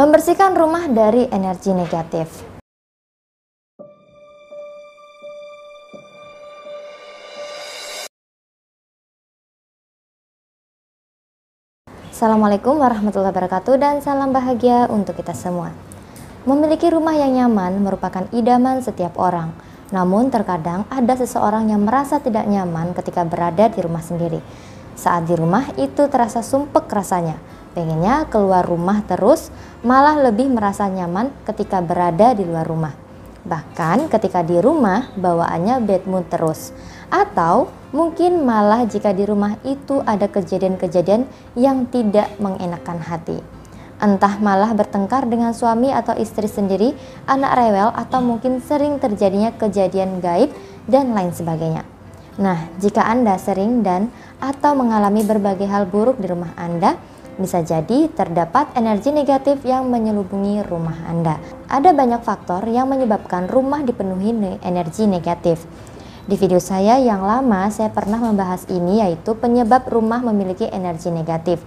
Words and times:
Membersihkan 0.00 0.56
rumah 0.56 0.88
dari 0.88 1.28
energi 1.28 1.76
negatif. 1.76 2.24
Assalamualaikum 12.08 12.80
warahmatullahi 12.80 13.28
wabarakatuh 13.28 13.76
dan 13.76 14.00
salam 14.00 14.32
bahagia 14.32 14.88
untuk 14.88 15.20
kita 15.20 15.36
semua. 15.36 15.76
Memiliki 16.48 16.88
rumah 16.88 17.12
yang 17.12 17.36
nyaman 17.36 17.84
merupakan 17.84 18.24
idaman 18.32 18.80
setiap 18.80 19.20
orang. 19.20 19.52
Namun 19.92 20.32
terkadang 20.32 20.88
ada 20.88 21.12
seseorang 21.12 21.68
yang 21.68 21.84
merasa 21.84 22.24
tidak 22.24 22.48
nyaman 22.48 22.96
ketika 22.96 23.20
berada 23.28 23.68
di 23.68 23.84
rumah 23.84 24.00
sendiri. 24.00 24.40
Saat 25.00 25.32
di 25.32 25.34
rumah 25.40 25.64
itu 25.80 26.04
terasa 26.12 26.44
sumpek 26.44 26.84
rasanya 26.92 27.40
pengennya 27.72 28.26
keluar 28.28 28.66
rumah 28.66 29.00
terus, 29.06 29.48
malah 29.80 30.18
lebih 30.28 30.50
merasa 30.50 30.90
nyaman 30.90 31.32
ketika 31.48 31.80
berada 31.80 32.36
di 32.36 32.44
luar 32.44 32.66
rumah. 32.66 32.92
Bahkan 33.40 34.12
ketika 34.12 34.44
di 34.44 34.60
rumah 34.60 35.08
bawaannya 35.16 35.80
bad 35.88 36.04
mood 36.04 36.28
terus. 36.28 36.76
Atau 37.08 37.72
mungkin 37.96 38.44
malah 38.44 38.84
jika 38.84 39.16
di 39.16 39.24
rumah 39.24 39.56
itu 39.64 40.04
ada 40.04 40.28
kejadian-kejadian 40.28 41.24
yang 41.56 41.88
tidak 41.88 42.28
mengenakan 42.36 43.00
hati. 43.00 43.40
Entah 44.00 44.36
malah 44.40 44.72
bertengkar 44.76 45.28
dengan 45.28 45.52
suami 45.56 45.92
atau 45.92 46.16
istri 46.16 46.48
sendiri, 46.48 46.96
anak 47.24 47.52
rewel 47.56 47.92
atau 47.96 48.20
mungkin 48.20 48.60
sering 48.60 49.00
terjadinya 49.00 49.52
kejadian 49.56 50.20
gaib 50.24 50.52
dan 50.88 51.12
lain 51.12 51.32
sebagainya. 51.32 51.84
Nah, 52.40 52.72
jika 52.80 53.04
Anda 53.04 53.36
sering 53.36 53.84
dan 53.84 54.08
atau 54.40 54.72
mengalami 54.72 55.20
berbagai 55.20 55.68
hal 55.68 55.84
buruk 55.84 56.16
di 56.16 56.26
rumah 56.32 56.56
Anda, 56.56 56.96
bisa 57.36 57.60
jadi 57.60 58.08
terdapat 58.08 58.72
energi 58.80 59.12
negatif 59.12 59.60
yang 59.64 59.92
menyelubungi 59.92 60.64
rumah 60.64 60.96
Anda. 61.04 61.36
Ada 61.68 61.92
banyak 61.92 62.24
faktor 62.24 62.64
yang 62.64 62.88
menyebabkan 62.88 63.44
rumah 63.44 63.84
dipenuhi 63.84 64.32
energi 64.64 65.04
negatif. 65.04 65.68
Di 66.24 66.36
video 66.40 66.60
saya 66.60 66.96
yang 66.96 67.24
lama 67.24 67.68
saya 67.68 67.92
pernah 67.92 68.20
membahas 68.20 68.64
ini 68.72 69.04
yaitu 69.04 69.36
penyebab 69.36 69.88
rumah 69.88 70.24
memiliki 70.24 70.64
energi 70.68 71.12
negatif. 71.12 71.60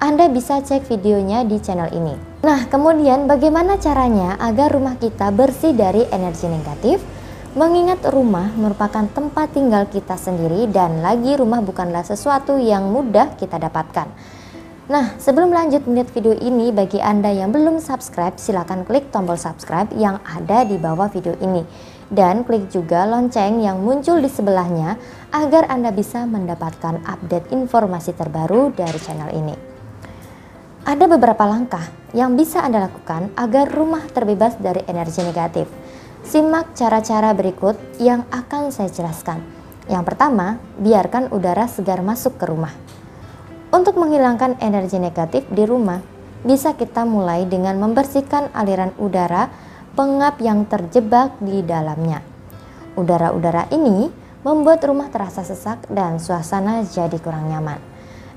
Anda 0.00 0.32
bisa 0.32 0.64
cek 0.64 0.88
videonya 0.88 1.44
di 1.44 1.60
channel 1.60 1.92
ini. 1.92 2.16
Nah, 2.40 2.64
kemudian 2.72 3.28
bagaimana 3.28 3.76
caranya 3.76 4.40
agar 4.40 4.72
rumah 4.72 4.96
kita 4.96 5.28
bersih 5.28 5.76
dari 5.76 6.08
energi 6.08 6.48
negatif? 6.48 7.19
Mengingat 7.50 8.06
rumah 8.14 8.46
merupakan 8.54 9.02
tempat 9.10 9.50
tinggal 9.50 9.82
kita 9.90 10.14
sendiri 10.14 10.70
dan 10.70 11.02
lagi 11.02 11.34
rumah 11.34 11.58
bukanlah 11.58 12.06
sesuatu 12.06 12.54
yang 12.62 12.94
mudah 12.94 13.34
kita 13.34 13.58
dapatkan. 13.58 14.06
Nah, 14.86 15.18
sebelum 15.18 15.50
lanjut 15.50 15.82
melihat 15.82 16.14
video 16.14 16.38
ini, 16.38 16.70
bagi 16.70 17.02
Anda 17.02 17.34
yang 17.34 17.50
belum 17.50 17.82
subscribe, 17.82 18.38
silahkan 18.38 18.86
klik 18.86 19.10
tombol 19.10 19.34
subscribe 19.34 19.90
yang 19.98 20.22
ada 20.22 20.62
di 20.62 20.78
bawah 20.78 21.10
video 21.10 21.34
ini. 21.42 21.66
Dan 22.06 22.46
klik 22.46 22.70
juga 22.70 23.02
lonceng 23.10 23.58
yang 23.58 23.82
muncul 23.82 24.22
di 24.22 24.30
sebelahnya 24.30 24.94
agar 25.34 25.66
Anda 25.74 25.90
bisa 25.90 26.30
mendapatkan 26.30 27.02
update 27.02 27.50
informasi 27.50 28.14
terbaru 28.14 28.70
dari 28.78 28.98
channel 29.02 29.34
ini. 29.34 29.54
Ada 30.86 31.10
beberapa 31.10 31.50
langkah 31.50 31.82
yang 32.14 32.38
bisa 32.38 32.62
Anda 32.62 32.86
lakukan 32.86 33.34
agar 33.34 33.66
rumah 33.74 34.06
terbebas 34.10 34.54
dari 34.62 34.86
energi 34.86 35.26
negatif. 35.26 35.79
Simak 36.30 36.78
cara-cara 36.78 37.34
berikut 37.34 37.74
yang 37.98 38.22
akan 38.30 38.70
saya 38.70 38.86
jelaskan. 38.86 39.42
Yang 39.90 40.14
pertama, 40.14 40.62
biarkan 40.78 41.26
udara 41.34 41.66
segar 41.66 42.06
masuk 42.06 42.38
ke 42.38 42.46
rumah. 42.46 42.70
Untuk 43.74 43.98
menghilangkan 43.98 44.62
energi 44.62 45.02
negatif 45.02 45.42
di 45.50 45.66
rumah, 45.66 45.98
bisa 46.46 46.78
kita 46.78 47.02
mulai 47.02 47.50
dengan 47.50 47.82
membersihkan 47.82 48.54
aliran 48.54 48.94
udara 49.02 49.50
pengap 49.98 50.38
yang 50.38 50.70
terjebak 50.70 51.34
di 51.42 51.66
dalamnya. 51.66 52.22
Udara-udara 52.94 53.66
ini 53.74 54.06
membuat 54.46 54.86
rumah 54.86 55.10
terasa 55.10 55.42
sesak 55.42 55.90
dan 55.90 56.22
suasana 56.22 56.86
jadi 56.86 57.18
kurang 57.18 57.50
nyaman. 57.50 57.82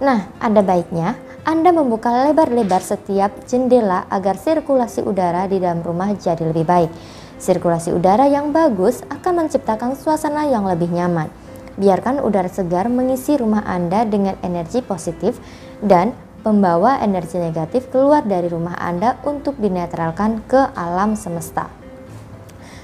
Nah, 0.00 0.32
ada 0.40 0.64
baiknya 0.64 1.12
Anda 1.44 1.76
membuka 1.76 2.08
lebar-lebar 2.24 2.80
setiap 2.80 3.44
jendela 3.44 4.08
agar 4.08 4.40
sirkulasi 4.40 5.04
udara 5.04 5.44
di 5.44 5.60
dalam 5.60 5.84
rumah 5.84 6.08
jadi 6.16 6.40
lebih 6.48 6.64
baik. 6.64 7.20
Sirkulasi 7.42 7.90
udara 7.90 8.30
yang 8.30 8.54
bagus 8.54 9.02
akan 9.10 9.42
menciptakan 9.42 9.98
suasana 9.98 10.46
yang 10.46 10.62
lebih 10.62 10.94
nyaman 10.94 11.26
Biarkan 11.72 12.20
udara 12.20 12.52
segar 12.52 12.92
mengisi 12.92 13.32
rumah 13.40 13.64
Anda 13.64 14.04
dengan 14.04 14.36
energi 14.44 14.84
positif 14.84 15.40
dan 15.80 16.12
pembawa 16.44 17.00
energi 17.00 17.40
negatif 17.40 17.88
keluar 17.88 18.20
dari 18.28 18.52
rumah 18.52 18.76
Anda 18.76 19.16
untuk 19.24 19.56
dinetralkan 19.56 20.44
ke 20.44 20.60
alam 20.76 21.16
semesta. 21.16 21.72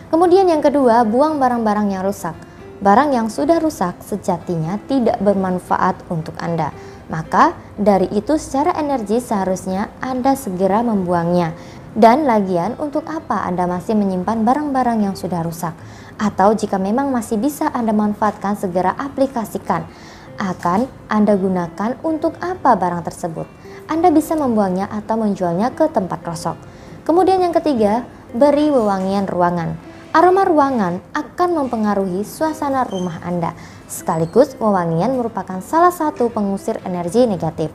Kemudian 0.08 0.48
yang 0.48 0.64
kedua, 0.64 1.04
buang 1.04 1.36
barang-barang 1.36 1.92
yang 1.92 2.00
rusak. 2.00 2.32
Barang 2.80 3.12
yang 3.12 3.28
sudah 3.28 3.60
rusak 3.60 4.00
sejatinya 4.00 4.80
tidak 4.88 5.20
bermanfaat 5.20 6.08
untuk 6.08 6.32
Anda. 6.40 6.72
Maka 7.12 7.52
dari 7.76 8.08
itu 8.08 8.40
secara 8.40 8.72
energi 8.78 9.20
seharusnya 9.20 9.92
Anda 10.00 10.32
segera 10.32 10.80
membuangnya. 10.80 11.52
Dan 11.98 12.31
lagian 12.31 12.78
untuk 12.78 13.10
apa 13.10 13.42
Anda 13.42 13.66
masih 13.66 13.98
menyimpan 13.98 14.47
barang-barang 14.47 15.03
yang 15.03 15.14
sudah 15.19 15.42
rusak? 15.42 15.75
atau 16.19 16.50
jika 16.53 16.76
memang 16.76 17.14
masih 17.14 17.38
bisa 17.38 17.70
Anda 17.70 17.94
manfaatkan 17.94 18.59
segera 18.59 18.92
aplikasikan. 18.98 19.86
Akan 20.38 20.87
Anda 21.10 21.34
gunakan 21.38 21.98
untuk 22.03 22.38
apa 22.42 22.75
barang 22.75 23.06
tersebut? 23.06 23.47
Anda 23.91 24.12
bisa 24.12 24.34
membuangnya 24.38 24.91
atau 24.91 25.19
menjualnya 25.19 25.72
ke 25.75 25.91
tempat 25.91 26.22
kosong. 26.22 26.58
Kemudian 27.03 27.41
yang 27.41 27.54
ketiga, 27.56 28.04
beri 28.37 28.69
wewangian 28.69 29.25
ruangan. 29.25 29.78
Aroma 30.12 30.44
ruangan 30.44 31.00
akan 31.14 31.50
mempengaruhi 31.64 32.22
suasana 32.22 32.84
rumah 32.87 33.22
Anda. 33.25 33.54
Sekaligus 33.88 34.54
wewangian 34.60 35.16
merupakan 35.16 35.58
salah 35.64 35.94
satu 35.94 36.28
pengusir 36.31 36.78
energi 36.84 37.25
negatif. 37.25 37.72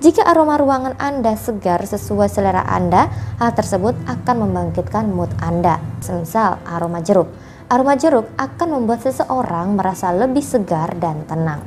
Jika 0.00 0.24
aroma 0.24 0.56
ruangan 0.56 0.96
Anda 0.96 1.36
segar 1.36 1.84
sesuai 1.84 2.32
selera 2.32 2.64
Anda, 2.64 3.12
hal 3.36 3.52
tersebut 3.52 3.92
akan 4.08 4.48
membangkitkan 4.48 5.12
mood 5.12 5.28
Anda. 5.44 5.76
Semisal 6.00 6.56
aroma 6.64 7.04
jeruk. 7.04 7.28
Aroma 7.68 8.00
jeruk 8.00 8.24
akan 8.40 8.80
membuat 8.80 9.04
seseorang 9.04 9.76
merasa 9.76 10.08
lebih 10.08 10.40
segar 10.40 10.96
dan 10.96 11.28
tenang. 11.28 11.60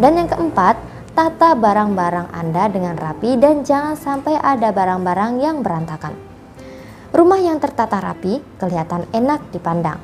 Dan 0.00 0.16
yang 0.16 0.32
keempat, 0.32 0.80
tata 1.12 1.52
barang-barang 1.52 2.32
Anda 2.32 2.64
dengan 2.72 2.96
rapi 2.96 3.36
dan 3.36 3.60
jangan 3.60 3.92
sampai 3.92 4.40
ada 4.40 4.72
barang-barang 4.72 5.44
yang 5.44 5.60
berantakan. 5.60 6.16
Rumah 7.12 7.40
yang 7.44 7.60
tertata 7.60 8.00
rapi 8.00 8.40
kelihatan 8.56 9.04
enak 9.12 9.52
dipandang. 9.52 10.00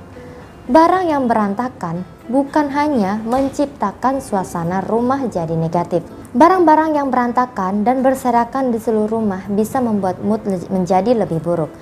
Barang 0.68 1.08
yang 1.08 1.24
berantakan 1.24 2.04
bukan 2.28 2.68
hanya 2.76 3.16
menciptakan 3.24 4.20
suasana 4.20 4.84
rumah 4.84 5.24
jadi 5.24 5.56
negatif. 5.56 6.04
Barang-barang 6.36 6.92
yang 6.92 7.08
berantakan 7.08 7.80
dan 7.80 8.04
berserakan 8.04 8.68
di 8.68 8.76
seluruh 8.76 9.08
rumah 9.08 9.48
bisa 9.48 9.80
membuat 9.80 10.20
mood 10.20 10.44
menjadi 10.68 11.16
lebih 11.16 11.40
buruk. 11.40 11.72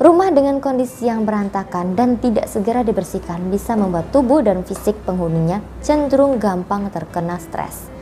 Rumah 0.00 0.32
dengan 0.32 0.64
kondisi 0.64 1.12
yang 1.12 1.28
berantakan 1.28 1.92
dan 1.92 2.16
tidak 2.16 2.48
segera 2.48 2.80
dibersihkan 2.88 3.52
bisa 3.52 3.76
membuat 3.76 4.08
tubuh 4.08 4.40
dan 4.40 4.64
fisik 4.64 4.96
penghuninya 5.04 5.60
cenderung 5.84 6.40
gampang 6.40 6.88
terkena 6.88 7.36
stres. 7.36 7.92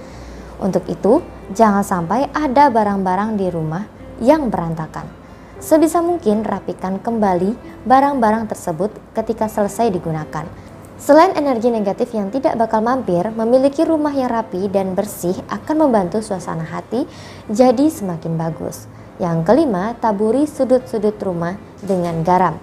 Untuk 0.63 0.87
itu, 0.87 1.27
jangan 1.59 1.83
sampai 1.83 2.31
ada 2.31 2.71
barang-barang 2.71 3.35
di 3.35 3.51
rumah 3.51 3.83
yang 4.23 4.47
berantakan. 4.47 5.11
Sebisa 5.59 5.99
mungkin 6.07 6.47
rapikan 6.47 7.03
kembali 7.03 7.83
barang-barang 7.83 8.47
tersebut 8.47 8.95
ketika 9.11 9.51
selesai 9.51 9.91
digunakan. 9.91 10.70
Selain 11.01 11.33
energi 11.33 11.73
negatif 11.73 12.13
yang 12.13 12.29
tidak 12.29 12.61
bakal 12.61 12.85
mampir, 12.85 13.25
memiliki 13.33 13.89
rumah 13.89 14.13
yang 14.13 14.29
rapi 14.29 14.69
dan 14.69 14.93
bersih 14.93 15.33
akan 15.49 15.89
membantu 15.89 16.21
suasana 16.21 16.69
hati 16.69 17.09
jadi 17.49 17.89
semakin 17.89 18.37
bagus. 18.37 18.85
Yang 19.17 19.49
kelima, 19.49 19.97
taburi 19.97 20.45
sudut-sudut 20.45 21.17
rumah 21.25 21.57
dengan 21.81 22.21
garam. 22.21 22.61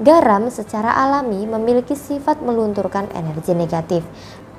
Garam 0.00 0.48
secara 0.48 0.88
alami 0.88 1.44
memiliki 1.44 1.92
sifat 1.92 2.40
melunturkan 2.40 3.12
energi 3.12 3.52
negatif. 3.52 4.08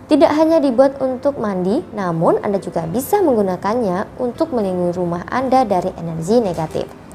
Tidak 0.05 0.31
hanya 0.37 0.61
dibuat 0.61 1.01
untuk 1.01 1.41
mandi, 1.41 1.81
namun 1.97 2.37
Anda 2.45 2.61
juga 2.61 2.85
bisa 2.85 3.17
menggunakannya 3.25 4.21
untuk 4.21 4.53
melindungi 4.53 4.93
rumah 4.93 5.25
Anda 5.25 5.65
dari 5.65 5.89
energi 5.97 6.37
negatif. 6.37 7.06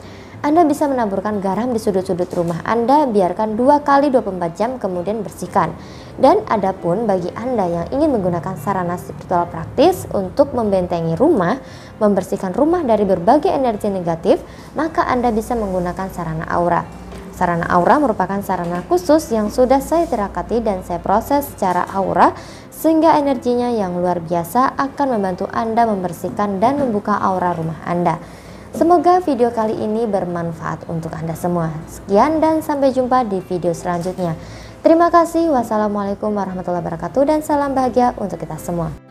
Anda 0.43 0.67
bisa 0.67 0.91
menaburkan 0.91 1.39
garam 1.39 1.71
di 1.71 1.79
sudut-sudut 1.79 2.27
rumah 2.35 2.67
Anda, 2.67 3.07
biarkan 3.07 3.55
2 3.55 3.87
kali 3.87 4.11
24 4.11 4.59
jam 4.59 4.75
kemudian 4.75 5.23
bersihkan. 5.23 5.71
Dan 6.19 6.43
adapun 6.51 7.07
bagi 7.07 7.31
Anda 7.39 7.71
yang 7.71 7.87
ingin 7.95 8.11
menggunakan 8.11 8.59
sarana 8.59 8.99
spiritual 8.99 9.47
praktis 9.47 10.03
untuk 10.11 10.51
membentengi 10.51 11.15
rumah, 11.15 11.63
membersihkan 12.03 12.59
rumah 12.59 12.83
dari 12.83 13.07
berbagai 13.07 13.55
energi 13.55 13.87
negatif, 13.87 14.43
maka 14.75 15.07
Anda 15.07 15.31
bisa 15.31 15.55
menggunakan 15.55 16.11
sarana 16.11 16.51
aura. 16.51 16.83
Sarana 17.31 17.71
aura 17.71 18.03
merupakan 18.03 18.43
sarana 18.43 18.83
khusus 18.91 19.31
yang 19.31 19.47
sudah 19.47 19.79
saya 19.79 20.11
terakati 20.11 20.59
dan 20.59 20.83
saya 20.83 20.99
proses 20.99 21.55
secara 21.55 21.87
aura 21.95 22.35
sehingga 22.75 23.15
energinya 23.15 23.71
yang 23.71 23.95
luar 23.95 24.19
biasa 24.19 24.75
akan 24.75 25.07
membantu 25.15 25.47
Anda 25.55 25.87
membersihkan 25.87 26.59
dan 26.59 26.83
membuka 26.83 27.15
aura 27.15 27.55
rumah 27.55 27.79
Anda. 27.87 28.42
Semoga 28.73 29.21
video 29.21 29.53
kali 29.53 29.77
ini 29.77 30.09
bermanfaat 30.09 30.89
untuk 30.89 31.13
Anda 31.13 31.37
semua. 31.37 31.69
Sekian 31.85 32.41
dan 32.41 32.65
sampai 32.65 32.89
jumpa 32.89 33.29
di 33.29 33.45
video 33.45 33.77
selanjutnya. 33.77 34.33
Terima 34.81 35.13
kasih. 35.13 35.53
Wassalamualaikum 35.53 36.33
warahmatullahi 36.33 36.81
wabarakatuh 36.81 37.23
dan 37.29 37.45
salam 37.45 37.77
bahagia 37.77 38.17
untuk 38.17 38.41
kita 38.41 38.57
semua. 38.57 39.02